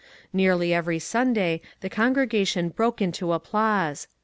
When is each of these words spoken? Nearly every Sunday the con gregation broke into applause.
Nearly 0.33 0.73
every 0.73 0.97
Sunday 0.97 1.61
the 1.81 1.87
con 1.87 2.15
gregation 2.15 2.73
broke 2.73 3.03
into 3.03 3.33
applause. 3.33 4.07